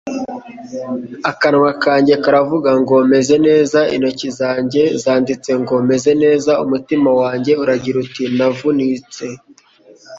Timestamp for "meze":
3.11-3.35, 5.89-6.11